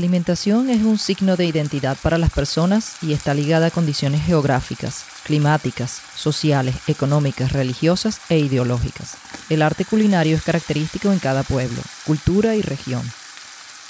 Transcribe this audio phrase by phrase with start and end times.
[0.00, 4.24] La alimentación es un signo de identidad para las personas y está ligada a condiciones
[4.24, 9.18] geográficas, climáticas, sociales, económicas, religiosas e ideológicas.
[9.50, 13.02] El arte culinario es característico en cada pueblo, cultura y región.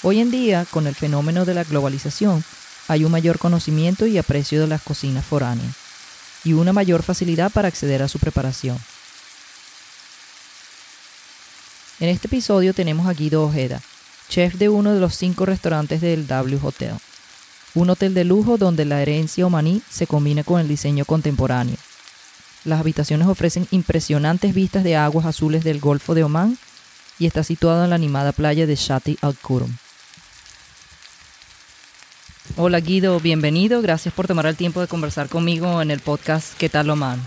[0.03, 2.43] Hoy en día, con el fenómeno de la globalización,
[2.89, 5.73] hay un mayor conocimiento y aprecio de las cocinas foráneas
[6.43, 8.77] y una mayor facilidad para acceder a su preparación.
[12.01, 13.81] En este episodio tenemos a Guido Ojeda,
[14.31, 16.93] chef de uno de los cinco restaurantes del W Hotel,
[17.75, 21.75] un hotel de lujo donde la herencia omaní se combina con el diseño contemporáneo.
[22.63, 26.57] Las habitaciones ofrecen impresionantes vistas de aguas azules del Golfo de Omán
[27.19, 29.75] y está situado en la animada playa de Shati Al Kurum.
[32.55, 33.81] Hola Guido, bienvenido.
[33.81, 37.19] Gracias por tomar el tiempo de conversar conmigo en el podcast ¿Qué tal Oman?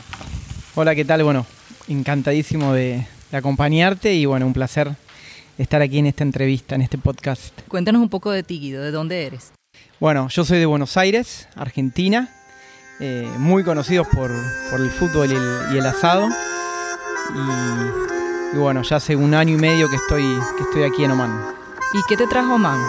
[0.75, 1.23] Hola, ¿qué tal?
[1.23, 1.45] Bueno,
[1.87, 4.97] encantadísimo de, de acompañarte y bueno, un placer
[5.59, 7.59] estar aquí en esta entrevista, en este podcast.
[7.69, 8.83] Cuéntanos un poco de ti, Guido.
[8.83, 9.53] ¿De dónde eres?
[10.01, 12.29] Bueno, yo soy de Buenos Aires, Argentina,
[13.01, 14.31] eh, muy conocidos por,
[14.71, 16.29] por el fútbol y el, y el asado.
[17.35, 20.23] Y, y bueno, ya hace un año y medio que estoy,
[20.57, 21.55] que estoy aquí en Oman.
[21.95, 22.81] ¿Y qué te trajo Oman?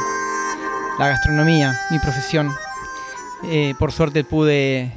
[1.00, 2.52] La gastronomía, mi profesión.
[3.46, 4.92] Eh, por suerte pude,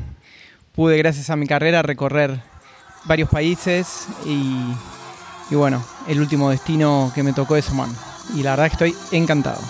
[0.72, 2.40] pude, gracias a mi carrera, recorrer
[3.04, 4.56] varios países y,
[5.50, 7.94] y bueno, el último destino que me tocó es Oman.
[8.34, 9.60] Y la verdad que estoy encantado.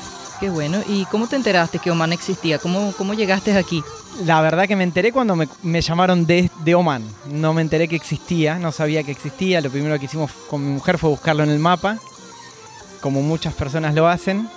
[0.40, 0.78] Qué bueno.
[0.88, 2.58] ¿Y cómo te enteraste que Oman existía?
[2.58, 3.82] ¿Cómo, cómo llegaste aquí?
[4.24, 7.02] La verdad que me enteré cuando me, me llamaron de, de, Oman.
[7.28, 9.60] No me enteré que existía, no sabía que existía.
[9.60, 11.98] Lo primero que hicimos con mi mujer fue buscarlo en el mapa,
[13.00, 14.48] como muchas personas lo hacen,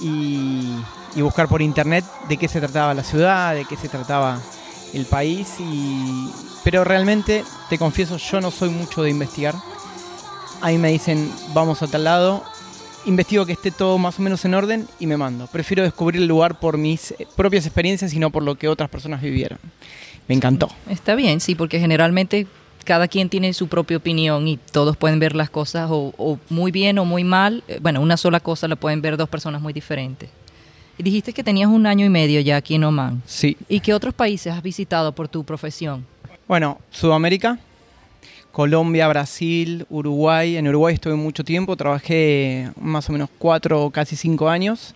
[0.00, 0.74] y,
[1.14, 4.38] y buscar por internet de qué se trataba la ciudad, de qué se trataba
[4.94, 5.54] el país.
[5.58, 6.30] Y,
[6.62, 9.54] pero realmente, te confieso, yo no soy mucho de investigar.
[10.60, 12.42] A mí me dicen, vamos a tal lado,
[13.06, 15.46] investigo que esté todo más o menos en orden y me mando.
[15.46, 18.88] Prefiero descubrir el lugar por mis eh, propias experiencias y no por lo que otras
[18.88, 19.58] personas vivieron.
[20.26, 20.70] Me encantó.
[20.88, 22.46] Está bien, sí, porque generalmente
[22.84, 26.70] cada quien tiene su propia opinión y todos pueden ver las cosas o, o muy
[26.70, 27.62] bien o muy mal.
[27.68, 30.30] Eh, Bueno, una sola cosa la pueden ver dos personas muy diferentes.
[30.96, 33.22] Y dijiste que tenías un año y medio ya aquí en Oman.
[33.26, 33.56] Sí.
[33.68, 36.06] ¿Y qué otros países has visitado por tu profesión?
[36.46, 37.58] Bueno, Sudamérica,
[38.54, 40.56] Colombia, Brasil, Uruguay.
[40.56, 44.94] En Uruguay estuve mucho tiempo, trabajé más o menos cuatro, casi cinco años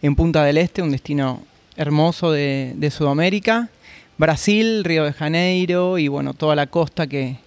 [0.00, 1.42] en Punta del Este, un destino
[1.76, 3.68] hermoso de, de Sudamérica.
[4.16, 7.38] Brasil, Río de Janeiro y bueno, toda la costa que,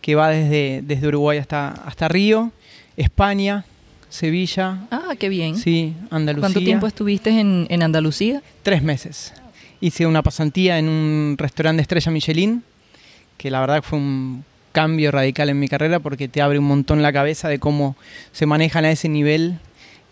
[0.00, 2.52] que va desde, desde Uruguay hasta, hasta Río.
[2.96, 3.64] España,
[4.08, 4.86] Sevilla.
[4.92, 5.56] Ah, qué bien.
[5.56, 6.42] Sí, Andalucía.
[6.42, 8.40] ¿Cuánto tiempo estuviste en, en Andalucía?
[8.62, 9.34] Tres meses.
[9.80, 12.62] Hice una pasantía en un restaurante de estrella Michelin,
[13.36, 17.02] que la verdad fue un cambio radical en mi carrera porque te abre un montón
[17.02, 17.96] la cabeza de cómo
[18.32, 19.58] se manejan a ese nivel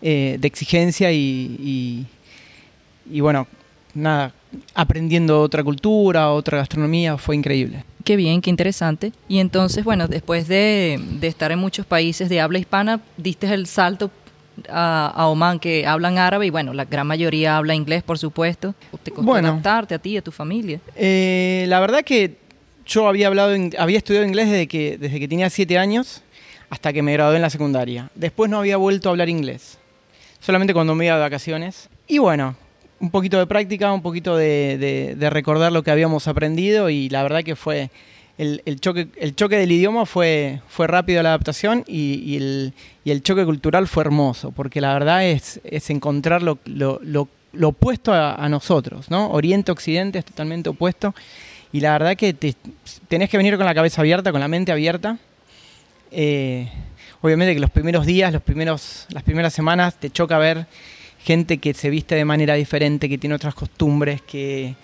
[0.01, 2.05] eh, de exigencia y, y,
[3.11, 3.47] y, bueno,
[3.93, 4.33] nada,
[4.73, 7.83] aprendiendo otra cultura, otra gastronomía, fue increíble.
[8.03, 9.11] Qué bien, qué interesante.
[9.27, 13.67] Y entonces, bueno, después de, de estar en muchos países de habla hispana, diste el
[13.67, 14.09] salto
[14.69, 18.73] a, a, Oman que hablan árabe y bueno, la gran mayoría habla inglés, por supuesto.
[19.03, 20.79] ¿Te costó bueno, adaptarte a ti a tu familia?
[20.95, 22.37] Eh, la verdad que
[22.91, 26.21] yo había hablado, había estudiado inglés desde que, desde que tenía siete años
[26.69, 28.09] hasta que me gradué en la secundaria.
[28.15, 29.77] Después no había vuelto a hablar inglés,
[30.39, 31.89] solamente cuando me iba de vacaciones.
[32.07, 32.55] Y bueno,
[32.99, 37.43] un poquito de práctica, un poquito de, recordar lo que habíamos aprendido y la verdad
[37.43, 37.89] que fue
[38.37, 42.35] el, choque, el choque del idioma fue, fue rápido la adaptación y,
[43.05, 48.35] el, choque cultural fue hermoso, porque la verdad es, es encontrar lo, lo opuesto a,
[48.35, 49.29] a, nosotros, ¿no?
[49.31, 51.13] Oriente-Occidente es totalmente opuesto
[51.71, 52.55] y la verdad que te,
[53.07, 55.17] tenés que venir con la cabeza abierta, con la mente abierta.
[56.11, 56.69] Eh,
[57.21, 60.65] obviamente que los primeros días, los primeros, las primeras semanas te choca ver
[61.23, 64.75] gente que se viste de manera diferente, que tiene otras costumbres, que,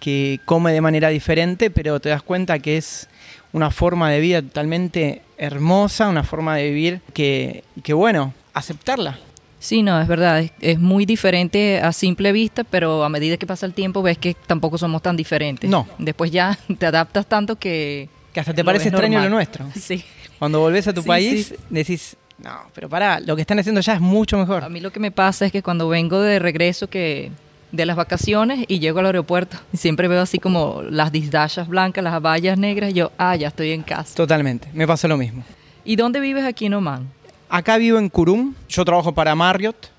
[0.00, 3.08] que come de manera diferente, pero te das cuenta que es
[3.52, 9.18] una forma de vida totalmente hermosa, una forma de vivir que, que bueno, aceptarla.
[9.58, 13.46] Sí, no, es verdad, es, es, muy diferente a simple vista, pero a medida que
[13.46, 15.68] pasa el tiempo ves que tampoco somos tan diferentes.
[15.68, 15.86] No.
[15.98, 18.08] Después ya te adaptas tanto que...
[18.32, 19.30] Que hasta te parece extraño normal.
[19.30, 19.66] lo nuestro.
[19.74, 20.04] Sí.
[20.38, 21.56] Cuando volvés a tu sí, país, sí.
[21.68, 24.62] decís, no, pero pará, lo que están haciendo ya es mucho mejor.
[24.62, 27.32] A mí lo que me pasa es que cuando vengo de regreso que
[27.72, 32.04] de las vacaciones y llego al aeropuerto y siempre veo así como las disdashas blancas,
[32.04, 34.14] las vallas negras y yo, ah, ya estoy en casa.
[34.14, 35.42] Totalmente, me pasa lo mismo.
[35.84, 37.08] ¿Y dónde vives aquí en Oman?
[37.50, 39.90] Acá vivo en Kurum, yo trabajo para Marriott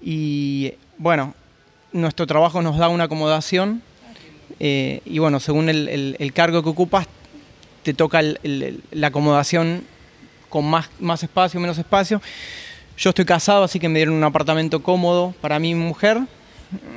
[0.00, 1.34] y bueno,
[1.92, 3.82] nuestro trabajo nos da una acomodación
[4.60, 7.06] eh, y bueno, según el, cargo que ocupas,
[7.82, 9.84] te toca la acomodación
[10.48, 12.22] con más, más espacio, menos espacio.
[12.96, 16.20] Yo estoy casado, así que me dieron un apartamento cómodo para mi mujer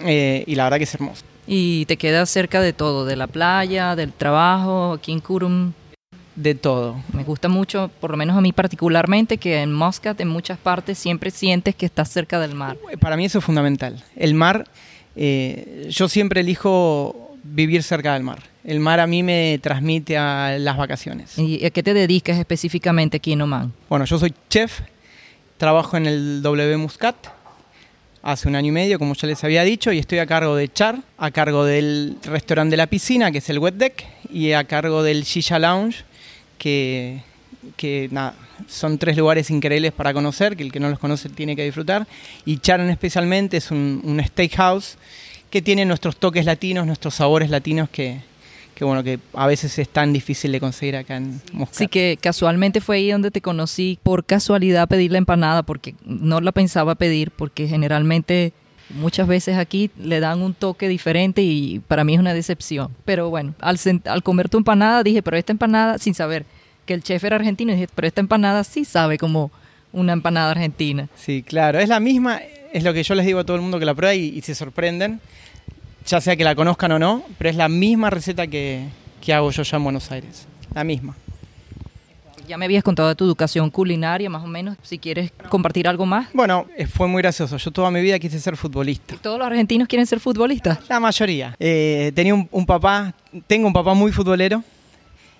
[0.04, 1.24] eh, y la verdad que es hermoso.
[1.48, 5.74] Y te quedas cerca de todo, de la playa, del trabajo, aquí en Kurum.
[6.42, 6.96] De todo.
[7.14, 10.98] Me gusta mucho, por lo menos a mí particularmente, que en Muscat, en muchas partes,
[10.98, 12.78] siempre sientes que estás cerca del mar.
[13.00, 14.04] Para mí eso es fundamental.
[14.16, 14.66] El mar,
[15.16, 18.40] eh, yo siempre elijo vivir cerca del mar.
[18.64, 21.38] El mar a mí me transmite a las vacaciones.
[21.38, 23.72] ¿Y a qué te dedicas específicamente aquí en Oman?
[23.88, 24.82] Bueno, yo soy chef,
[25.58, 27.16] trabajo en el W Muscat
[28.24, 30.72] hace un año y medio, como ya les había dicho, y estoy a cargo de
[30.72, 34.64] Char, a cargo del restaurante de la piscina, que es el Wet Deck, y a
[34.64, 36.04] cargo del Shisha Lounge,
[36.62, 37.24] que,
[37.76, 38.36] que nada,
[38.68, 42.06] son tres lugares increíbles para conocer, que el que no los conoce tiene que disfrutar.
[42.46, 45.00] Y Charon especialmente es un, un steakhouse
[45.50, 48.20] que tiene nuestros toques latinos, nuestros sabores latinos que,
[48.76, 51.78] que bueno, que a veces es tan difícil de conseguir acá en Moscat.
[51.80, 56.42] Sí, que casualmente fue ahí donde te conocí por casualidad pedir la empanada, porque no
[56.42, 58.54] la pensaba pedir, porque generalmente
[58.96, 62.92] muchas veces aquí le dan un toque diferente y para mí es una decepción.
[63.06, 66.46] Pero bueno, al, al comer tu empanada dije, pero esta empanada, sin saber
[66.86, 69.52] que el chef era argentino, dije, pero esta empanada sí sabe como
[69.94, 71.10] una empanada argentina.
[71.16, 72.42] Sí, claro, es la misma,
[72.74, 74.42] es lo que yo les digo a todo el mundo que la prueba y, y
[74.42, 75.20] se sorprenden
[76.06, 78.86] ya sea que la conozcan o no, pero es la misma receta que,
[79.22, 81.16] que hago yo ya en Buenos Aires, la misma.
[82.52, 84.76] Ya me habías contado de tu educación culinaria, más o menos.
[84.84, 86.28] Si quieres compartir algo más.
[86.34, 87.56] Bueno, eh, fue muy gracioso.
[87.56, 89.16] Yo toda mi vida quise ser futbolista.
[89.22, 90.80] ¿Todos los argentinos quieren ser futbolistas?
[90.90, 91.56] La mayoría.
[91.62, 93.14] Eh, tenía un, un, papá,
[93.48, 94.62] tengo un papá muy futbolero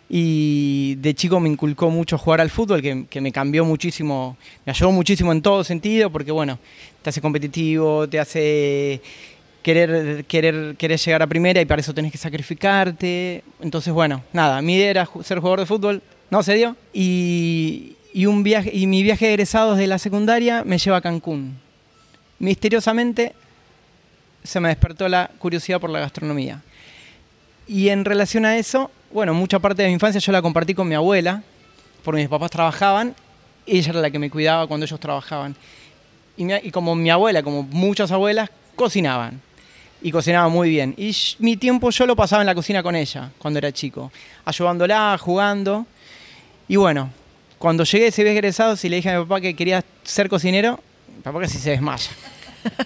[0.10, 4.72] y de chico me inculcó mucho jugar al fútbol, que, que, me cambió muchísimo, me
[4.72, 6.60] ayudó muchísimo en todo sentido, porque bueno,
[7.02, 9.02] te hace competitivo, te hace
[9.62, 13.44] querer, querer, querer llegar a primera y para eso tenés que sacrificarte.
[13.60, 16.02] Entonces, bueno, nada, mi idea era ser jugador de fútbol,
[16.32, 16.76] no se dio.
[16.94, 21.60] Y, un viaje, y mi viaje de egresados de la secundaria me lleva a Cancún.
[22.40, 23.34] Misteriosamente
[24.44, 26.62] se me despertó la curiosidad por la gastronomía.
[27.68, 30.88] Y en relación a eso, bueno, mucha parte de mi infancia yo la compartí con
[30.88, 31.44] mi abuela,
[32.04, 33.14] porque mis papás trabajaban,
[33.68, 35.56] ella era la que me cuidaba cuando ellos trabajaban.
[36.36, 39.40] Y, y como mi abuela, como muchas abuelas, cocinaban
[40.02, 40.96] y cocinaba muy bien.
[40.98, 44.12] Y mi tiempo yo lo pasaba en la cocina con ella cuando era chico,
[44.46, 45.86] ayudándola, jugando.
[46.72, 47.10] Y bueno,
[47.58, 50.80] cuando llegué ese viaje egresado, si le dije a mi papá que quería ser cocinero,
[51.14, 52.10] mi papá casi se desmaya.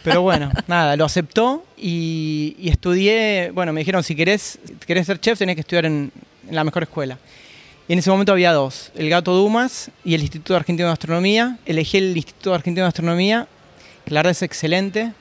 [0.04, 5.20] Pero bueno, nada, lo aceptó y, y, estudié, bueno, me dijeron, si querés, querés ser
[5.20, 6.12] chef, tenés que estudiar en,
[6.50, 7.20] en, la mejor escuela.
[7.88, 11.60] Y en ese momento había dos, el Gato Dumas y el Instituto Argentino de Gastronomía.
[11.68, 13.48] Elegí el Instituto Argentino de Gastronomía,
[14.04, 15.12] que la verdad es excelente,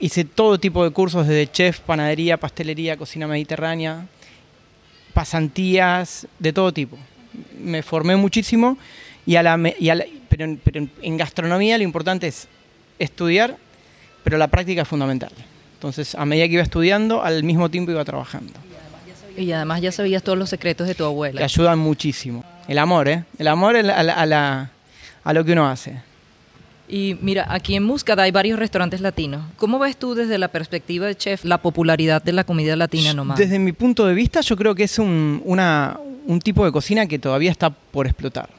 [0.00, 4.06] Hice todo tipo de cursos, desde chef, panadería, pastelería, cocina mediterránea,
[5.14, 6.98] pasantías, de todo tipo.
[7.60, 8.78] Me formé muchísimo,
[9.26, 12.48] y a la, y a la, pero, pero, en gastronomía lo importante es
[12.98, 13.56] estudiar,
[14.24, 15.32] pero la práctica es fundamental.
[15.74, 18.52] Entonces, a medida que iba estudiando, al mismo tiempo iba trabajando.
[19.36, 21.38] Y además ya sabías todos los secretos de tu abuela.
[21.38, 22.44] Que ayudan muchísimo.
[22.66, 23.24] El amor, ¿eh?
[23.38, 24.70] El amor a, la, a, la,
[25.22, 26.02] a lo que uno hace.
[26.88, 29.44] Y mira, aquí en Muscat hay varios restaurantes latinos.
[29.56, 33.38] ¿Cómo ves tú desde la perspectiva de chef la popularidad de la comida latina nomás?
[33.38, 37.06] Desde mi punto de vista, yo creo que es un, una, un tipo de cocina
[37.06, 38.50] que todavía está por explotar.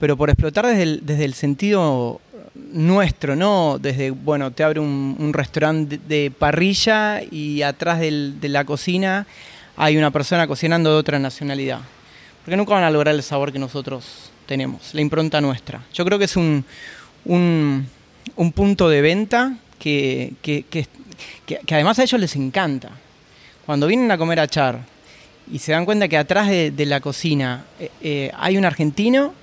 [0.00, 2.20] Pero por explotar desde el, desde el sentido
[2.54, 3.78] nuestro, ¿no?
[3.80, 9.26] Desde, bueno, te abre un, restaurante de, parrilla y atrás de la cocina
[9.76, 11.80] hay una persona cocinando de otra nacionalidad.
[12.44, 15.82] Porque nunca van a lograr el sabor que nosotros tenemos, la impronta nuestra.
[15.94, 16.64] Yo creo que es un,
[17.24, 17.86] un,
[18.34, 20.88] un punto de venta que, que, que,
[21.46, 22.90] que, además a ellos les encanta.
[23.64, 24.91] Cuando vienen a comer a Char
[25.52, 29.34] y se dan cuenta que atrás de, la cocina eh, eh, hay un argentino,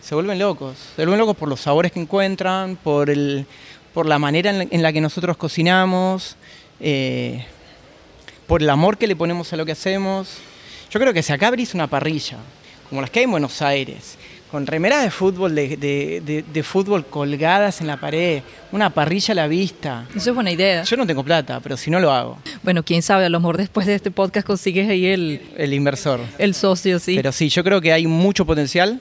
[0.00, 0.78] se vuelven locos.
[0.96, 3.44] Se vuelven locos por los sabores que encuentran, por, el,
[3.92, 6.36] por la manera en la, en la que nosotros cocinamos,
[6.80, 7.44] eh,
[8.46, 10.38] por el amor que le ponemos a lo que hacemos.
[10.90, 12.38] Yo creo que si acá abrís una parrilla,
[12.88, 14.16] como las que hay en Buenos Aires,
[14.50, 19.32] con remeras de fútbol, de, de, de, de, fútbol colgadas en la pared, una parrilla
[19.32, 20.06] a la vista.
[20.14, 20.82] Eso es buena idea.
[20.84, 22.38] Yo no tengo plata, pero si no lo hago.
[22.62, 25.42] Bueno, quién sabe, a lo mejor después de este podcast consigues ahí el...
[25.56, 26.20] El inversor.
[26.38, 27.16] El socio, sí.
[27.16, 29.00] Pero sí, yo creo que hay mucho potencial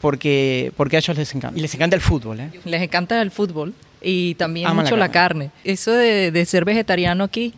[0.00, 1.58] porque, porque a ellos les encanta.
[1.58, 2.50] Y les encanta el fútbol, ¿eh?
[2.64, 5.46] Les encanta el fútbol y también Aman mucho la carne.
[5.46, 5.70] la carne.
[5.72, 7.52] Eso de, de, ser vegetariano aquí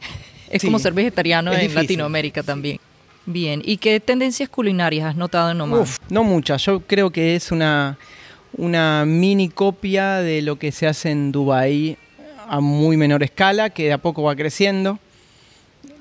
[0.50, 1.82] es sí, como ser vegetariano en difícil.
[1.82, 2.80] Latinoamérica también.
[3.24, 5.80] Bien, ¿y qué tendencias culinarias has notado en Oman?
[5.80, 7.96] Uf, no muchas, yo creo que es una,
[8.56, 11.96] una mini copia de lo que se hace en Dubái
[12.48, 14.98] a muy menor escala, que de a poco va creciendo.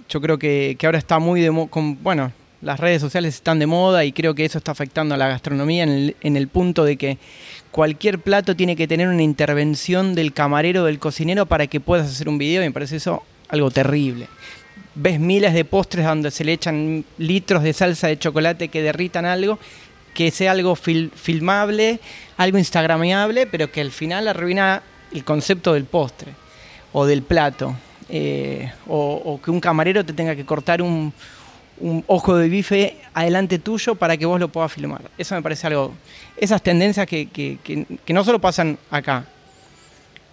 [0.10, 3.68] Yo creo que, que ahora está muy de con, bueno, las redes sociales están de
[3.68, 6.84] moda y creo que eso está afectando a la gastronomía en el, en el punto
[6.84, 7.18] de que
[7.72, 12.30] cualquier plato tiene que tener una intervención del camarero, del cocinero para que puedas hacer
[12.30, 14.28] un video y me parece eso algo terrible.
[14.94, 19.26] Ves miles de postres donde se le echan litros de salsa de chocolate que derritan
[19.26, 19.58] algo,
[20.14, 22.00] que sea algo filmable,
[22.38, 24.84] algo instagramiable, pero que al final arruina
[25.14, 26.34] el concepto del postre
[26.94, 27.76] o del plato.
[28.14, 31.14] Eh, o, que un camarero te tenga que cortar un,
[32.08, 35.02] ojo de bife adelante tuyo para que vos lo puedas filmar.
[35.18, 35.94] Eso me parece algo,
[36.36, 39.26] esas tendencias que, que, no solo pasan acá,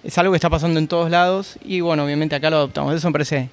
[0.03, 2.95] es algo que está pasando en todos lados y bueno, obviamente acá lo adoptamos.
[2.95, 3.49] Eso me parece que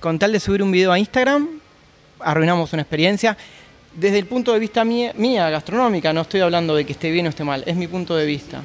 [0.00, 1.48] con tal de subir un video a Instagram,
[2.20, 3.36] arruinamos una experiencia.
[3.94, 7.26] Desde el punto de vista mía, mía gastronómica, no estoy hablando de que esté bien
[7.26, 8.62] o esté mal, es mi punto de vista.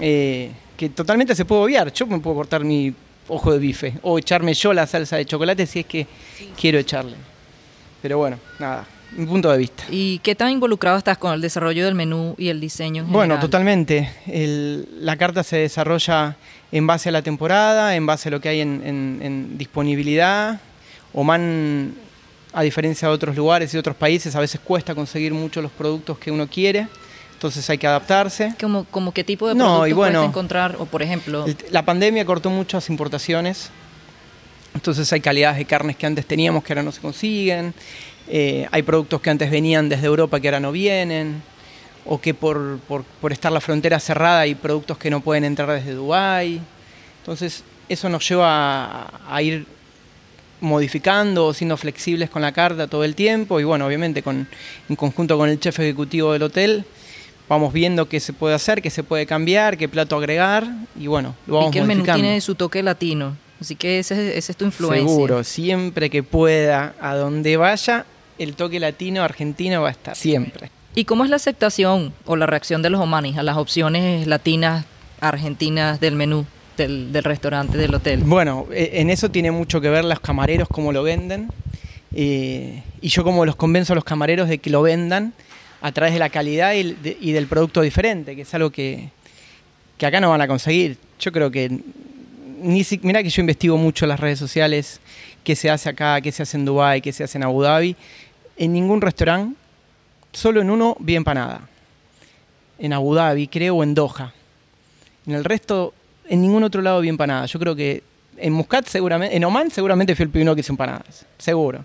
[0.00, 1.92] Eh, que totalmente se puede obviar.
[1.92, 2.92] Yo me puedo cortar mi
[3.28, 6.06] ojo de bife o echarme yo la salsa de chocolate si es que
[6.58, 7.16] quiero echarle.
[8.02, 9.84] Pero bueno, nada, mi punto de vista.
[9.90, 13.04] ¿Y qué tan involucrado estás con el desarrollo del menú y el diseño?
[13.08, 14.10] bueno, totalmente.
[14.26, 16.36] la carta se desarrolla
[16.72, 20.60] en base a la temporada, en base a lo que hay en, en disponibilidad.
[21.12, 21.94] Oman,
[22.52, 26.18] a diferencia de otros lugares y otros países, a veces cuesta conseguir mucho los productos
[26.18, 26.88] que uno quiere
[27.44, 28.54] entonces hay que adaptarse.
[28.58, 30.76] ¿Como, como qué tipo de productos no, puedes encontrar?
[30.78, 31.44] O por ejemplo...
[31.70, 33.68] La pandemia cortó muchas importaciones,
[34.72, 37.74] entonces hay calidades de carnes que antes teníamos que ahora no se consiguen,
[38.28, 41.42] eh, hay productos que antes venían desde Europa que ahora no vienen,
[42.06, 45.92] o que por, por, estar la frontera cerrada hay productos que no pueden entrar desde
[45.92, 46.60] Dubái.
[47.20, 49.66] Entonces eso nos lleva a, a ir
[50.60, 54.46] modificando o siendo flexibles con la carta todo el tiempo y bueno, obviamente con,
[54.88, 56.84] en conjunto con el chef ejecutivo del hotel
[57.48, 60.66] vamos viendo qué se puede hacer, qué se puede cambiar, qué plato agregar
[60.98, 64.36] y bueno, lo vamos Y que el menú tiene su toque latino, así que ese,
[64.36, 65.08] es tu influencia.
[65.08, 68.06] Seguro, siempre que pueda, a donde vaya,
[68.38, 70.70] el toque latino argentino va a estar, siempre.
[70.94, 74.84] ¿Y cómo es la aceptación o la reacción de los omanis a las opciones latinas
[75.20, 76.46] argentinas del menú?
[76.76, 78.22] Del, del restaurante, del hotel.
[78.24, 81.48] Bueno, e, en eso tiene mucho que ver los camareros, cómo lo venden.
[82.16, 85.32] Eh, y yo como los convenzo a los camareros de que lo vendan
[85.80, 89.10] a través de la calidad y, del producto diferente, que es algo que,
[90.00, 90.96] acá no van a conseguir.
[91.20, 91.70] Yo creo que,
[92.62, 95.00] ni mira que yo investigo mucho las redes sociales,
[95.42, 97.96] qué se hace acá, qué se hace en Dubái, qué se hace en Abu Dhabi.
[98.56, 99.56] En ningún restaurante,
[100.32, 101.62] solo en uno vi empanada.
[102.78, 104.32] En Abu Dhabi, creo, o en Doha.
[105.26, 105.94] En el resto,
[106.28, 107.46] en ningún otro lado vi empanada.
[107.46, 108.02] Yo creo que
[108.36, 111.84] en Muscat seguramente, en Oman seguramente fui el primero que hizo empanadas, seguro.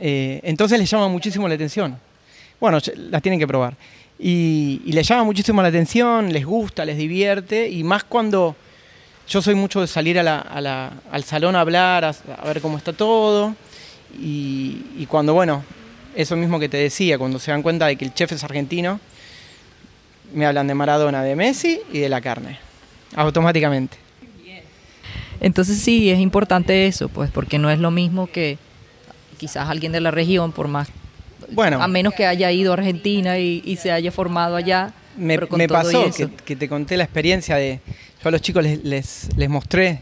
[0.00, 1.98] Eh, entonces les llama muchísimo la atención.
[2.58, 3.74] Bueno, las tienen que probar.
[4.18, 8.54] Y, les llama muchísimo la atención, les gusta, les divierte, y más cuando
[9.26, 13.54] yo soy mucho de salir al salón a hablar, a, ver cómo está todo,
[14.18, 15.64] y, cuando, bueno,
[16.14, 19.00] eso mismo que te decía, cuando se dan cuenta de que el chef es argentino,
[20.32, 22.58] me hablan de Maradona, de Messi y de la carne,
[23.16, 23.96] automáticamente.
[25.40, 28.58] Entonces sí, es importante eso, pues, porque no es lo mismo que
[29.38, 30.88] quizás alguien de la región, por más
[31.52, 34.92] bueno, a menos que haya ido a Argentina y, se haya formado allá.
[35.16, 35.38] Me,
[35.68, 36.10] pasó
[36.44, 37.80] que, te conté la experiencia de,
[38.22, 40.00] yo a los chicos les, les, mostré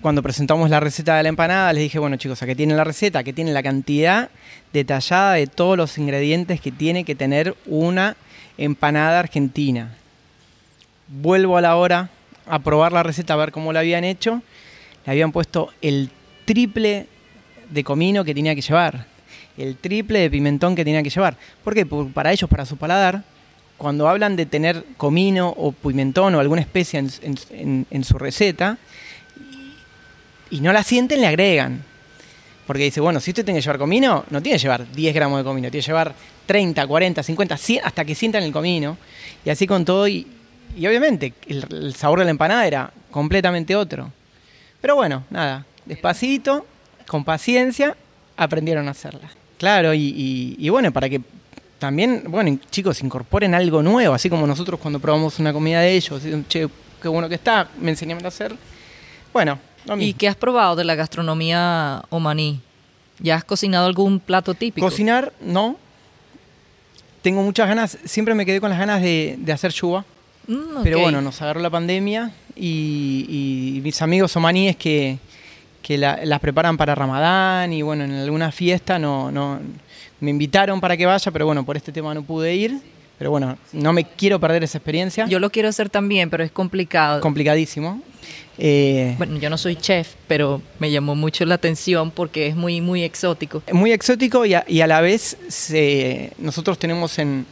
[0.00, 3.22] cuando presentamos la receta de la empanada, les dije, bueno chicos, aquí tienen la receta,
[3.22, 4.30] que tiene la cantidad
[4.72, 8.16] detallada de todos los ingredientes que tiene que tener una
[8.56, 9.92] empanada argentina.
[11.08, 12.10] Vuelvo a la hora
[12.46, 14.42] a probar la receta, a ver cómo la habían hecho.
[15.06, 16.10] Le habían puesto el
[16.44, 17.06] triple
[17.70, 19.06] de comino que tenía que llevar
[19.62, 21.36] el triple de pimentón que tenía que llevar.
[21.62, 23.22] Porque para ellos, para su paladar,
[23.76, 28.78] cuando hablan de tener comino o pimentón o alguna especie en, su receta
[30.50, 31.84] y no la sienten, le agregan.
[32.66, 35.38] Porque dice, bueno, si usted tiene que llevar comino, no tiene que llevar 10 gramos
[35.38, 36.14] de comino, tiene que llevar
[36.46, 38.96] 30, 40, 50, 100, hasta que sientan el comino.
[39.44, 40.06] Y así con todo.
[40.06, 40.26] Y,
[40.78, 44.12] obviamente el, sabor de la empanada era completamente otro.
[44.80, 46.66] Pero bueno, nada, despacito,
[47.06, 47.96] con paciencia,
[48.36, 49.28] aprendieron a hacerla.
[49.58, 51.20] Claro, y, bueno, para que
[51.78, 56.22] también, bueno, chicos, incorporen algo nuevo, así como nosotros cuando probamos una comida de ellos,
[56.48, 56.68] che,
[57.02, 58.54] qué bueno que está, me enseñaron a hacer.
[59.32, 59.58] Bueno,
[59.98, 62.60] ¿Y qué has probado de la gastronomía omaní?
[63.18, 64.86] ¿Ya has cocinado algún plato típico?
[64.86, 65.76] Cocinar, no.
[67.22, 70.04] Tengo muchas ganas, siempre me quedé con las ganas de, hacer chuba.
[70.46, 75.18] Mm, Pero bueno, nos agarró la pandemia y, y mis amigos omaníes que,
[75.82, 79.58] que las preparan para Ramadán y bueno, en alguna fiesta no, no,
[80.20, 82.78] me invitaron para que vaya, pero bueno, por este tema no pude ir,
[83.20, 85.26] Pero bueno, no me quiero perder esa experiencia.
[85.26, 87.20] Yo lo quiero hacer también, pero es complicado.
[87.20, 88.00] Complicadísimo.
[88.56, 92.80] Eh, bueno, yo no soy chef, pero me llamó mucho la atención porque es muy,
[92.80, 93.62] muy exótico.
[93.72, 95.36] Muy exótico y a, y a la vez
[96.38, 97.44] nosotros tenemos en,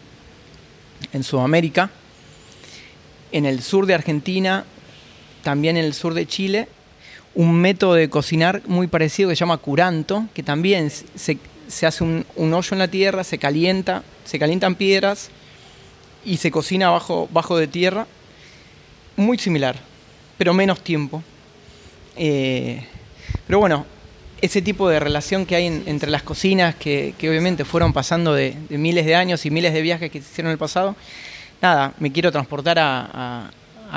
[1.13, 1.91] en Sudamérica,
[3.31, 4.65] en el sur de Argentina,
[5.43, 6.67] también en el sur de Chile,
[7.35, 12.05] un método de cocinar muy parecido que se llama curanto, que también se, se hace
[12.05, 15.29] un, un, hoyo en la tierra, se calienta, se calientan piedras
[16.25, 18.07] y se cocina bajo, bajo de tierra.
[19.17, 19.77] Muy similar,
[20.37, 21.23] pero menos tiempo.
[22.17, 22.85] Eh,
[23.47, 23.87] pero bueno,
[24.41, 28.57] ese tipo de relación que hay entre las cocinas, que, que obviamente fueron pasando de,
[28.71, 30.95] miles de años y miles de viajes que se hicieron en el pasado,
[31.61, 33.51] nada, me quiero transportar a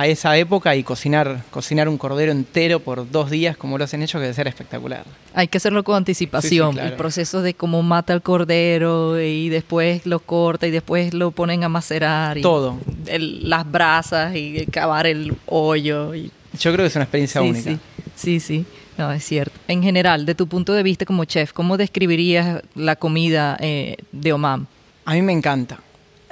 [0.04, 4.14] esa época y cocinar, cocinar un cordero entero por dos días como lo hacen ellos,
[4.14, 5.04] que debe ser espectacular.
[5.34, 10.20] Hay que hacerlo con anticipación, el proceso de cómo mata el cordero y después lo
[10.20, 12.38] corta y después lo ponen a macerar.
[12.38, 12.78] Y Todo.
[13.08, 16.16] las brasas y cavar el hoyo.
[16.16, 16.32] Y...
[16.60, 17.78] Yo creo que es una experiencia única.
[18.16, 18.66] Sí, sí,
[18.98, 19.58] no, es cierto.
[19.68, 24.34] En general, de tu punto de vista como chef, ¿cómo describirías la comida eh, de
[24.34, 24.68] Oman?
[25.06, 25.80] A mí me encanta.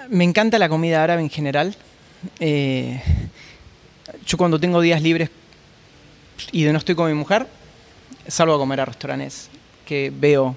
[0.10, 1.76] Me encanta la comida árabe en general.
[2.40, 3.02] Eh,
[4.26, 5.30] yo cuando tengo días libres
[6.52, 7.48] y no estoy con mi mujer,
[8.28, 9.50] salgo a comer a restaurantes
[9.86, 10.56] que veo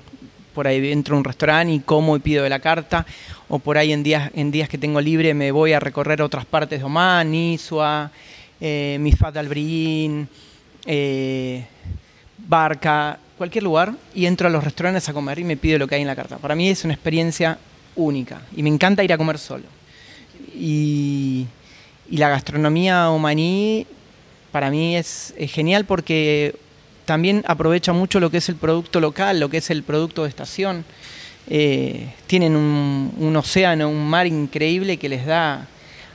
[0.55, 3.07] por ahí dentro de un restaurante y como y pido de la carta,
[3.49, 6.45] o por ahí en días, en días que tengo libre me voy a recorrer otras
[6.45, 8.11] partes de Oman, Niswa,
[8.61, 9.49] eh, Misfat al
[10.87, 11.67] eh,
[12.39, 15.95] Barca, cualquier lugar, y entro a los restaurantes a comer y me pido lo que
[15.95, 16.37] hay en la carta.
[16.37, 17.59] Para mí es una experiencia
[17.97, 19.65] única y me encanta ir a comer solo.
[20.55, 21.47] Y
[22.13, 23.87] y la gastronomía omaní
[24.53, 26.55] para mí es, genial porque
[27.07, 30.29] también aprovecha mucho lo que es el producto local, lo que es el producto de
[30.29, 30.85] estación.
[31.49, 35.67] Eh, tienen un, océano, un mar increíble que les da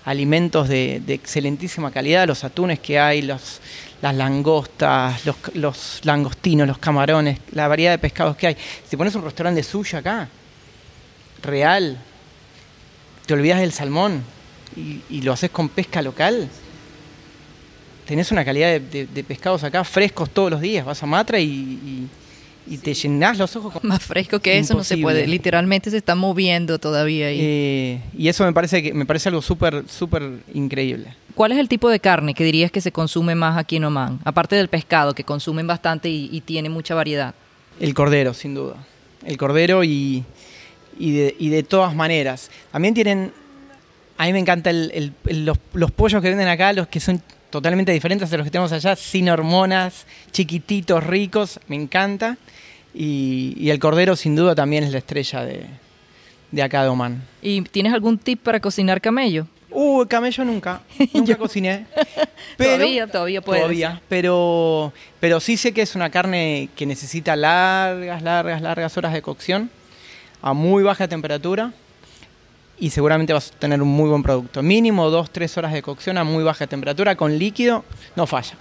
[0.06, 3.60] alimentos de, excelentísima calidad, los atunes que hay, los,
[4.00, 8.58] las langostas, los, los, langostinos, los camarones, la variedad de pescados que hay.
[8.88, 10.30] Si pones un restaurante de sushi acá,
[11.42, 11.98] real,
[13.26, 14.37] te olvidas del salmón,
[15.10, 16.48] y, lo haces con pesca local,
[18.06, 20.86] tenés una calidad de, pescados acá frescos todos los días.
[20.86, 22.08] Vas a Matra y,
[22.84, 23.84] te llenás los ojos.
[23.84, 25.26] Más fresco que eso no se puede.
[25.26, 27.40] Literalmente se está moviendo todavía ahí.
[27.42, 31.16] Eh, y eso me parece, que, me parece algo súper, súper increíble.
[31.34, 34.20] ¿Cuál es el tipo de carne que dirías que se consume más aquí en Oman?
[34.24, 37.36] Aparte del pescado, que consumen bastante y, tiene mucha variedad.
[37.80, 38.76] El cordero, sin duda.
[39.24, 40.26] El cordero y,
[41.00, 42.50] de, y de todas maneras.
[42.72, 43.32] También tienen
[44.18, 44.90] a mí me encantan
[45.24, 45.58] los,
[45.92, 49.30] pollos que venden acá, los que son totalmente diferentes a los que tenemos allá, sin
[49.30, 52.38] hormonas, chiquititos, ricos, me encanta.
[52.94, 57.24] Y, el cordero sin duda también es la estrella de, acá de Oman.
[57.44, 59.48] ¿Y tienes algún tip para cocinar camello?
[59.70, 60.82] Uh, camello nunca,
[61.14, 61.86] nunca cociné.
[62.58, 63.62] todavía, todavía puedes.
[63.62, 69.14] Todavía, pero, pero sí sé que es una carne que necesita largas, largas, largas horas
[69.14, 69.70] de cocción
[70.42, 71.74] a muy baja temperatura
[72.80, 74.62] y seguramente vas a tener un muy buen producto.
[74.62, 77.84] Mínimo 2-3 horas de cocción a muy baja temperatura con líquido,
[78.16, 78.56] no falla.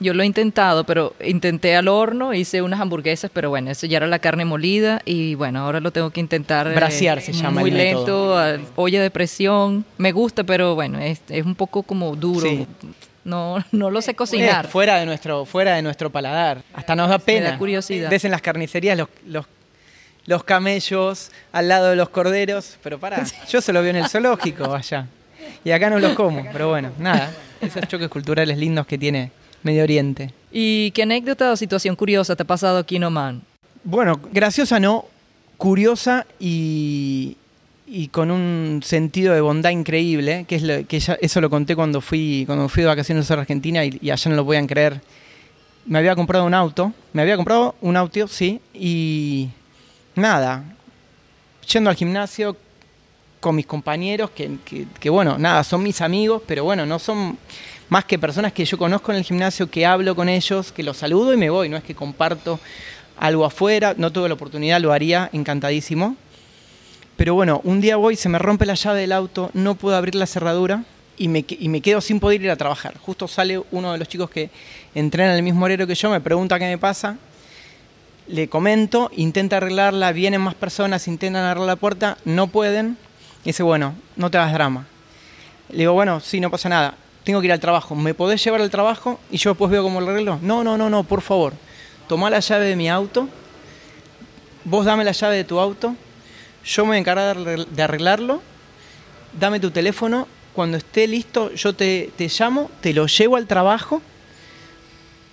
[0.00, 3.96] Yo lo he intentado, pero intenté al horno, hice unas hamburguesas, pero bueno, eso ya
[3.96, 6.68] era la carne molida y bueno, ahora lo tengo que intentar.
[6.68, 7.62] Eh, Brasear se llama.
[7.62, 8.36] Muy lento,
[8.76, 9.84] olla de presión.
[9.96, 12.48] Me gusta, pero bueno, es, es un poco como duro.
[13.24, 14.68] No, no lo sé cocinar.
[14.68, 16.62] fuera de nuestro, fuera de nuestro paladar.
[16.72, 17.46] Hasta nos da pena.
[17.46, 18.08] Me da curiosidad.
[18.08, 19.46] Ves en las carnicerías los, los
[20.28, 24.08] los camellos al lado de los corderos, pero para, yo se lo veo en el
[24.08, 25.06] zoológico allá.
[25.64, 29.82] Y acá no los como, pero bueno, nada, esos choques culturales lindos que tiene Medio
[29.82, 30.30] Oriente.
[30.52, 33.42] ¿Y qué anécdota o situación curiosa te ha pasado aquí en Oman?
[33.84, 35.06] Bueno, graciosa no,
[35.56, 37.38] curiosa y,
[37.86, 42.44] y con un sentido de bondad increíble, que, es que eso lo conté cuando fui,
[42.44, 45.00] cuando fui de vacaciones a Argentina y, y allá no lo podían creer.
[45.86, 49.48] Me había comprado un auto, me había comprado un auto, sí, y
[50.18, 50.64] nada,
[51.72, 52.56] yendo al gimnasio
[53.40, 57.38] con mis compañeros, que, bueno, nada, son mis amigos, pero bueno, no son
[57.88, 60.96] más que personas que yo conozco en el gimnasio, que hablo con ellos, que los
[60.96, 62.58] saludo y me voy, no es que comparto
[63.16, 66.16] algo afuera, no tuve la oportunidad, lo haría encantadísimo.
[67.16, 70.14] Pero bueno, un día voy, se me rompe la llave del auto, no puedo abrir
[70.14, 70.84] la cerradura
[71.16, 72.96] y me, y me quedo sin poder ir a trabajar.
[72.98, 74.50] Justo sale uno de los chicos que
[74.94, 77.16] entrenan el mismo horario que yo, me pregunta qué me pasa,
[78.28, 82.96] le comento, intenta arreglarla, vienen más personas, intentan arreglar la puerta, no pueden.
[83.42, 84.86] Y dice, bueno, no te hagas drama.
[85.70, 86.94] Le digo, bueno, sí, no pasa nada.
[87.24, 87.94] Tengo que ir al trabajo.
[87.94, 89.18] ¿Me podés llevar al trabajo?
[89.30, 90.38] Y yo después veo cómo lo arreglo.
[90.42, 91.54] No, no, no, no, por favor.
[92.06, 93.28] Toma la llave de mi auto.
[94.64, 95.94] Vos dame la llave de tu auto.
[96.64, 98.42] Yo me voy de arreglarlo.
[99.38, 104.02] dame tu teléfono, cuando esté listo yo te, te llamo, te lo llevo al trabajo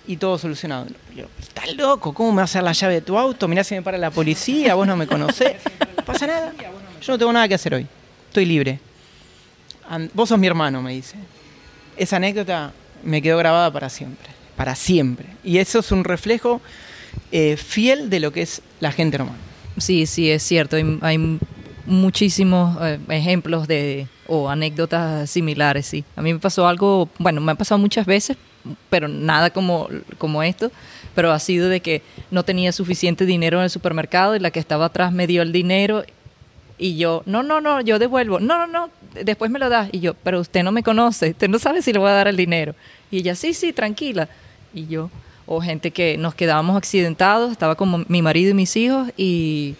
[0.06, 0.86] y todo solucionado.
[1.40, 3.48] Estás loco, ¿cómo me vas a dar la llave de tu auto?
[3.48, 5.56] Mirá si me para la policía, vos no me conocés.
[5.96, 6.52] No pasa nada,
[7.00, 7.86] yo no tengo nada que hacer hoy,
[8.28, 8.78] estoy libre.
[10.14, 11.16] Vos sos mi hermano, me dice.
[11.96, 15.26] Esa anécdota me quedó grabada para siempre, para siempre.
[15.44, 16.60] Y eso es un reflejo
[17.32, 19.38] eh, fiel de lo que es la gente romana.
[19.78, 20.76] Sí, sí, es cierto.
[20.76, 21.38] Hay, hay
[21.86, 26.04] muchísimos eh, ejemplos de o anécdotas similares, sí.
[26.16, 28.36] A mí me pasó algo, bueno, me ha pasado muchas veces,
[28.90, 30.70] pero nada como, como esto,
[31.14, 34.60] pero ha sido de que no tenía suficiente dinero en el supermercado y la que
[34.60, 36.04] estaba atrás me dio el dinero
[36.78, 38.90] y yo, no, no, no, yo devuelvo, no, no, no,
[39.24, 39.88] después me lo das.
[39.92, 42.28] Y yo, pero usted no me conoce, usted no sabe si le voy a dar
[42.28, 42.74] el dinero.
[43.10, 44.28] Y ella, sí, sí, tranquila.
[44.74, 45.10] Y yo,
[45.46, 49.74] o gente que nos quedábamos accidentados, estaba como mi marido y mis hijos y,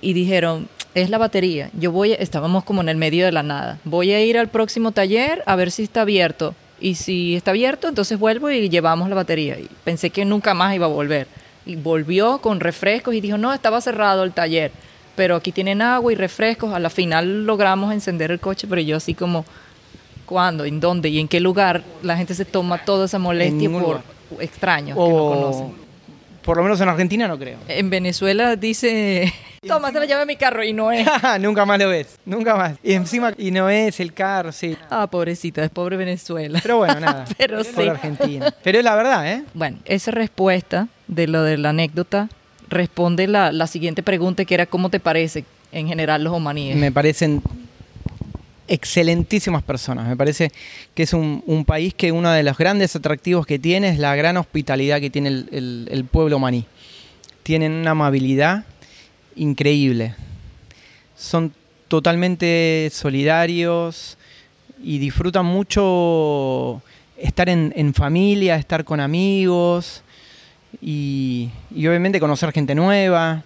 [0.00, 3.78] y dijeron, es la batería, yo voy, estábamos como en el medio de la nada,
[3.84, 6.54] voy a ir al próximo taller a ver si está abierto.
[6.80, 9.58] Y si está abierto, entonces vuelvo y llevamos la batería.
[9.58, 11.26] Y pensé que nunca más iba a volver.
[11.66, 14.72] Y volvió con refrescos y dijo, no, estaba cerrado el taller
[15.20, 16.72] pero aquí tienen agua y refrescos.
[16.72, 19.44] A la final logramos encender el coche, pero yo así como,
[20.24, 20.64] ¿cuándo?
[20.64, 21.10] ¿En dónde?
[21.10, 24.02] ¿Y en qué lugar la gente se toma toda esa molestia por lugar.
[24.40, 25.72] extraños que no O conocen?
[26.42, 27.58] por lo menos en Argentina no creo.
[27.68, 29.30] En Venezuela dice,
[29.66, 31.06] toma, te la llave mi carro y no es.
[31.40, 32.78] nunca más lo ves, nunca más.
[32.82, 34.76] Y encima, y no es el carro, sí.
[34.88, 36.58] Ah, pobrecita, es pobre Venezuela.
[36.62, 37.26] Pero bueno, nada.
[37.38, 37.88] Pero por sí.
[37.88, 38.54] Argentina.
[38.64, 39.44] Pero es la verdad, ¿eh?
[39.52, 42.28] Bueno, esa respuesta de lo de la anécdota
[42.70, 46.76] responde la, la siguiente pregunta que era ¿cómo te parece en general los omaníes?
[46.76, 47.42] Me parecen
[48.66, 50.08] excelentísimas personas.
[50.08, 50.52] Me parece
[50.94, 54.14] que es un, un país que uno de los grandes atractivos que tiene es la
[54.16, 56.64] gran hospitalidad que tiene el, el- el pueblo maní.
[57.42, 58.64] Tienen una amabilidad
[59.36, 60.14] increíble.
[61.16, 61.52] Son
[61.88, 64.16] totalmente solidarios
[64.82, 66.82] y disfrutan mucho
[67.16, 70.02] estar en, familia, estar con amigos
[70.80, 73.42] y, obviamente conocer gente nueva.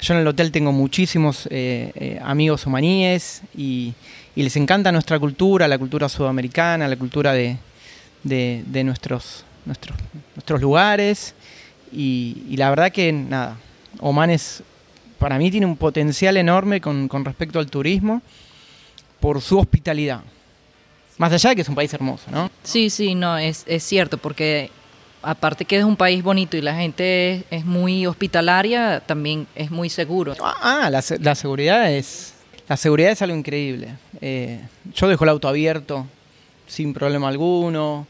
[0.00, 3.94] Yo en el hotel tengo muchísimos eh, eh, amigos omaníes y,
[4.36, 7.58] les encanta nuestra cultura, la cultura sudamericana, la cultura de
[8.84, 9.98] nuestros, nuestros,
[10.34, 11.34] nuestros lugares.
[11.92, 13.56] Y, y la verdad que nada,
[13.98, 14.62] Oman es,
[15.20, 18.22] para mí tiene un potencial enorme con, con respecto al turismo
[19.20, 20.22] por su hospitalidad.
[21.18, 22.50] Más allá de que es un país hermoso, ¿no?
[22.64, 24.70] Sí, sí, no, es, es cierto, porque
[25.22, 29.70] aparte que es un país bonito y la gente es, es muy hospitalaria, también es
[29.70, 30.34] muy seguro.
[30.42, 32.34] Ah, la, la seguridad es.
[32.66, 33.88] La seguridad es algo increíble.
[34.22, 34.58] Eh,
[34.94, 36.06] yo dejo el auto abierto
[36.66, 38.06] sin problema alguno.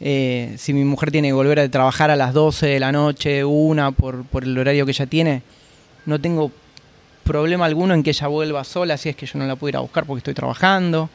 [0.00, 3.44] Eh, si mi mujer tiene que volver a trabajar a las 12 de la noche,
[3.44, 5.42] una, por, por el horario que ella tiene,
[6.06, 6.50] no tengo
[7.24, 9.76] problema alguno en que ella vuelva sola si es que yo no la puedo ir
[9.76, 11.08] a buscar porque estoy trabajando.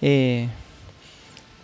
[0.00, 0.46] Eh,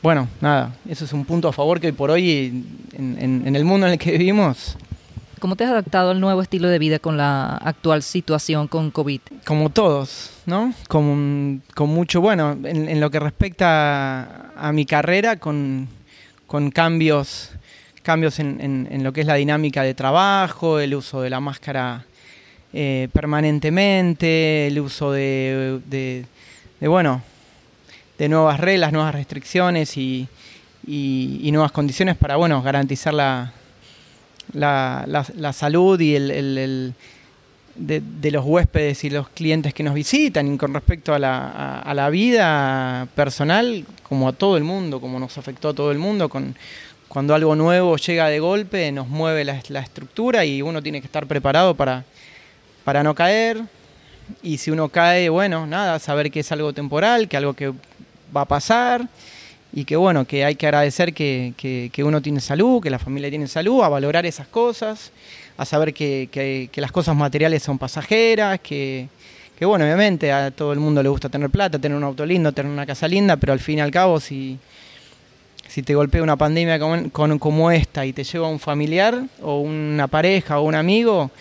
[0.03, 2.65] bueno, nada, eso es un punto a favor que hoy por hoy,
[2.97, 4.77] en, en- en el mundo en el que vivimos,
[5.39, 9.21] ¿Cómo te has adaptado al nuevo estilo de vida con la actual situación con COVID?
[9.45, 10.73] como todos, ¿no?
[10.89, 15.89] Con, con mucho, bueno, en, en lo que respecta a, mi carrera, con,
[16.47, 17.51] con cambios,
[18.03, 22.07] cambios en lo que es la dinámica de trabajo, el uso de la máscara
[22.79, 26.27] eh, permanentemente, el uso de, de-
[26.89, 27.23] bueno,
[28.19, 30.29] de nuevas reglas, nuevas restricciones y,
[30.87, 33.51] nuevas condiciones para, bueno, garantizar la,
[34.53, 36.93] la, la- salud y el-
[37.77, 40.53] de, los huéspedes y los clientes que nos visitan.
[40.53, 45.01] Y con respecto a la, a, a la vida personal, como a todo el mundo,
[45.01, 46.55] como nos afectó a todo el mundo, con,
[47.09, 51.07] cuando algo nuevo llega de golpe, nos mueve la, la estructura y uno tiene que
[51.07, 52.05] estar preparado para,
[52.87, 53.61] para no caer.
[54.45, 57.73] Y si uno cae, bueno, nada, saber que es algo temporal, que algo que
[58.35, 59.09] va a pasar
[59.73, 63.29] y que bueno, que hay que agradecer que, que- uno tiene salud, que la familia
[63.29, 65.11] tiene salud, a valorar esas cosas,
[65.59, 69.09] a saber que, que- las cosas materiales son pasajeras, que,
[69.63, 72.71] bueno, obviamente a todo el mundo le gusta tener plata, tener un auto lindo, tener
[72.71, 74.59] una casa linda, pero al fin y al cabo si,
[75.69, 80.07] si te golpea una pandemia como, como esta y te lleva un familiar o una
[80.07, 81.33] pareja o un amigo,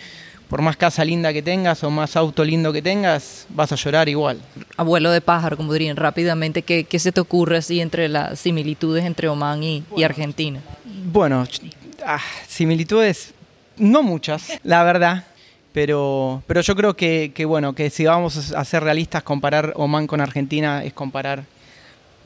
[0.55, 4.07] por más casa linda que tengas o más auto lindo que tengas, vas a llorar
[4.07, 4.39] igual.
[4.77, 9.03] Abuelo de pájaro, como dirían rápidamente, ¿qué, qué se te ocurre así entre las similitudes
[9.03, 10.61] entre Oman y, y Argentina?
[11.11, 11.45] Bueno,
[12.05, 13.33] ah, similitudes,
[13.75, 15.25] no muchas, la verdad.
[15.73, 20.07] Pero, pero yo creo que, que, bueno, que si vamos a ser realistas, comparar Oman
[20.07, 21.43] con Argentina es comparar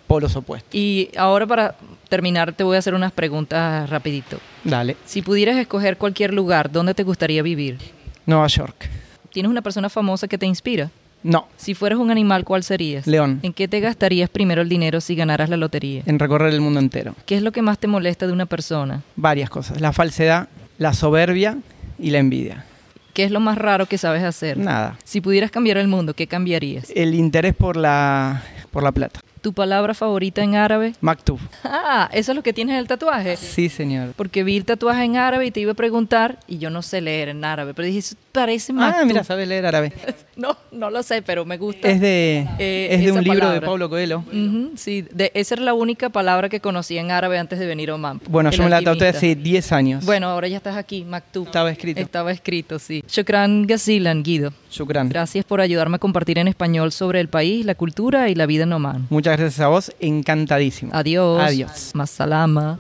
[0.06, 0.76] polos opuestos.
[0.76, 1.76] Y ahora para
[2.10, 4.38] terminar te voy a hacer unas preguntas rapidito.
[4.64, 4.98] Dale.
[5.06, 7.98] Si pudieras escoger cualquier lugar, ¿dónde te gustaría vivir?
[8.30, 8.90] Nueva York.
[9.32, 10.90] ¿Tienes una persona famosa que te inspira?
[11.22, 13.06] No, Si fueras un animal, ¿cuál serías?
[13.06, 13.40] león.
[13.44, 16.02] ¿En qué te gastarías primero el dinero si ganaras la lotería?
[16.06, 17.14] En recorrer el mundo entero.
[17.26, 19.02] ¿Qué es lo que más te molesta de una persona?
[19.18, 19.82] Varias cosas.
[19.82, 21.58] La falsedad, la soberbia
[21.98, 22.64] y la envidia.
[23.14, 24.58] ¿Qué es lo más raro que sabes hacer?
[24.58, 24.98] Nada.
[25.04, 26.90] Si pudieras cambiar el mundo, ¿qué cambiarías?
[26.96, 29.20] El interés por la, por la plata.
[29.42, 30.96] ¿Tu palabra favorita en árabe?
[31.00, 31.40] Maktub.
[31.64, 33.38] Ah, eso es lo que tienes en el tatuaje.
[33.38, 34.14] Sí, señor.
[34.16, 37.00] Porque vi el tatuaje en árabe y te iba a preguntar, y yo no sé
[37.00, 39.06] leer en árabe, pero dije, "Eso parece Ah, maktub".
[39.08, 39.92] mira, sabes leer árabe.
[40.40, 41.90] No, no lo sé, pero me gusta.
[41.90, 43.68] Es de, Eh, es de un libro de palabra.
[43.68, 44.20] Pablo Coelho.
[44.20, 47.90] Ujú, sí, de, esa era la única palabra que conocí en árabe antes de venir
[47.90, 48.22] a Oman.
[48.30, 49.10] Bueno, yo me la alquimista.
[49.10, 50.06] hace 10 años.
[50.06, 51.46] Bueno, ahora ya estás aquí, Maktub.
[51.48, 52.00] Estaba escrito.
[52.00, 53.04] Estaba escrito, sí.
[53.06, 54.54] Shukran Gazilan, Guido.
[54.72, 55.10] Shukran.
[55.10, 58.64] Gracias por ayudarme a compartir en español sobre el país, la cultura y la vida
[58.64, 59.08] en Oman.
[59.10, 59.92] Muchas gracias a vos.
[60.00, 60.92] Encantadísimo.
[60.94, 61.42] Adiós.
[61.42, 61.92] Adiós.
[61.96, 62.80] Masalama.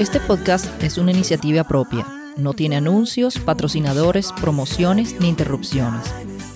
[0.00, 2.06] Este podcast es una iniciativa propia.
[2.38, 6.00] No tiene anuncios, patrocinadores, promociones ni interrupciones.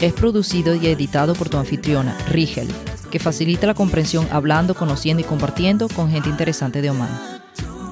[0.00, 2.66] Es producido y editado por tu anfitriona, Rigel,
[3.11, 7.11] que facilita la comprensión hablando, conociendo y compartiendo con gente interesante de Oman.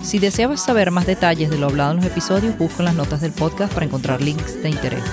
[0.02, 3.20] Si deseas saber más detalles de lo hablado en los episodios, busca en las notas
[3.20, 5.04] del podcast para encontrar links de interés.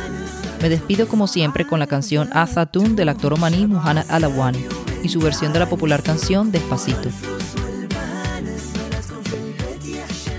[0.61, 4.63] Me despido como siempre con la canción Azatun del actor omaní Muhammad Alawani
[5.03, 7.09] y su versión de la popular canción Despacito.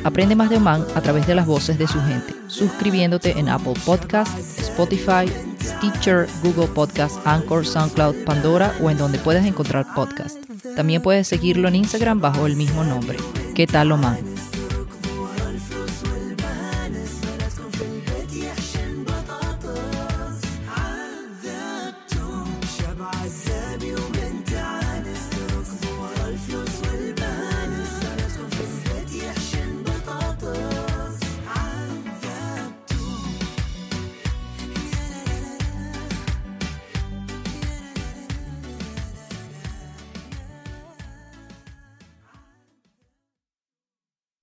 [0.05, 3.75] Aprende más de Oman a través de las voces de su gente, suscribiéndote en Apple
[3.85, 5.31] Podcasts, Spotify,
[5.63, 10.39] Stitcher, Google Podcasts, Anchor, SoundCloud, Pandora o en donde puedas encontrar podcasts.
[10.75, 13.19] También puedes seguirlo en Instagram bajo el mismo nombre.
[13.55, 14.30] ¿Qué tal Oman?